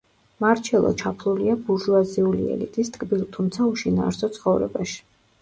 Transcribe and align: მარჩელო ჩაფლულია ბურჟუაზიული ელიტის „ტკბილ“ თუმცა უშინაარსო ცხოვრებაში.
მარჩელო 0.43 0.93
ჩაფლულია 1.01 1.57
ბურჟუაზიული 1.67 2.47
ელიტის 2.55 2.91
„ტკბილ“ 2.97 3.23
თუმცა 3.37 3.69
უშინაარსო 3.75 4.33
ცხოვრებაში. 4.41 4.99